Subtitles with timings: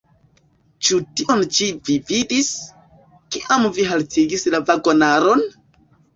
[0.87, 2.49] Ĉu tion ĉi vi vidis,
[3.37, 5.47] kiam vi haltigis la vagonaron?